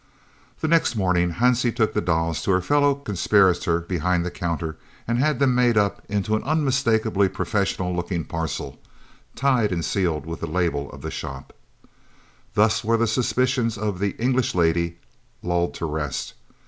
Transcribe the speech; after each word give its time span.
The 0.61 0.67
next 0.67 0.95
morning 0.95 1.33
Hansie 1.33 1.75
took 1.75 1.93
the 1.93 2.01
dolls 2.01 2.41
to 2.41 2.51
her 2.53 2.61
fellow 2.61 2.95
conspirator 2.95 3.81
behind 3.81 4.25
the 4.25 4.31
counter 4.31 4.77
and 5.07 5.19
had 5.19 5.37
them 5.37 5.53
made 5.53 5.77
up 5.77 6.03
into 6.09 6.35
an 6.35 6.41
unmistakably 6.41 7.29
professional 7.29 7.95
looking 7.95 8.23
parcel, 8.25 8.79
tied 9.35 9.71
and 9.71 9.85
sealed 9.85 10.25
with 10.25 10.39
the 10.39 10.47
label 10.47 10.89
of 10.91 11.03
the 11.03 11.11
shop. 11.11 11.53
Thus 12.55 12.83
were 12.83 12.97
the 12.97 13.05
suspicions 13.05 13.77
of 13.77 13.99
"the 13.99 14.15
English 14.19 14.55
lady" 14.55 14.97
lulled 15.43 15.75
to 15.75 15.85
rest. 15.85 16.33